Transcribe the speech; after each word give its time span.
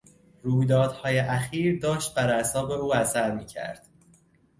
رویدادهای 0.43 1.19
اخیر 1.19 1.79
داشت 1.79 2.15
بر 2.15 2.33
اعصاب 2.33 2.71
او 2.71 2.95
اثر 2.95 3.31
میکرد. 3.35 3.87